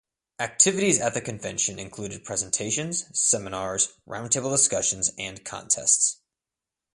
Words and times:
Activities 0.39 0.99
at 0.99 1.13
the 1.13 1.21
convention 1.21 1.77
included 1.77 2.23
presentations, 2.25 3.05
seminars, 3.15 3.93
round-table 4.07 4.49
discussions 4.49 5.11
and 5.15 5.45
contests. 5.45 6.17